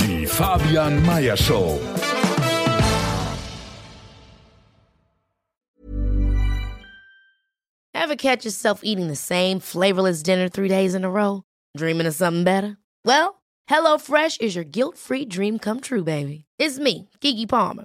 Die 0.03 0.27
Fabian 0.27 1.05
Meyer 1.05 1.37
Show. 1.37 1.81
Ever 7.95 8.17
catch 8.17 8.45
yourself 8.45 8.81
eating 8.85 9.09
the 9.09 9.17
same 9.17 9.61
flavorless 9.61 10.23
dinner 10.23 10.49
three 10.49 10.69
days 10.69 10.95
in 10.95 11.05
a 11.05 11.11
row? 11.11 11.43
Dreaming 11.77 12.07
of 12.07 12.15
something 12.15 12.45
better? 12.45 12.79
Well, 13.05 13.43
HelloFresh 13.69 14.41
is 14.41 14.55
your 14.55 14.65
guilt-free 14.65 15.27
dream 15.27 15.59
come 15.59 15.81
true, 15.81 16.05
baby. 16.05 16.45
It's 16.59 16.79
me, 16.79 17.09
Kiki 17.21 17.47
Palmer. 17.47 17.85